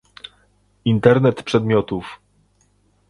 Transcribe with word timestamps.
Internet 0.85 1.43
przedmiotów 1.43 2.19